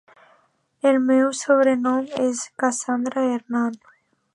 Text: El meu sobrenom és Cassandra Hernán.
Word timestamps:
El 0.91 0.97
meu 1.09 1.29
sobrenom 1.41 2.09
és 2.31 2.43
Cassandra 2.65 3.31
Hernán. 3.37 3.83